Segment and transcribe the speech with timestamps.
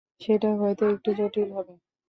[0.21, 1.73] সেটা হয়তো একটু জটিল হবে।